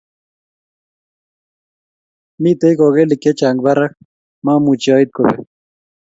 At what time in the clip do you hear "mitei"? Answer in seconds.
2.41-2.75